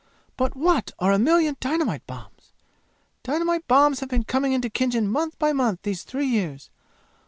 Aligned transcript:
"But 0.35 0.55
what 0.55 0.91
are 0.97 1.11
a 1.11 1.19
million 1.19 1.57
dynamite 1.59 2.07
bombs! 2.07 2.53
Dynamite 3.21 3.67
bombs 3.67 3.99
have 3.99 4.09
been 4.09 4.23
coming 4.23 4.51
into 4.51 4.67
Khinjan 4.67 5.05
month 5.07 5.37
by 5.37 5.53
month 5.53 5.83
these 5.83 6.01
three 6.01 6.25
years! 6.25 6.71